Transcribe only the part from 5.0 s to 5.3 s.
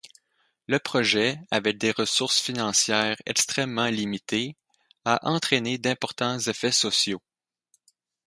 a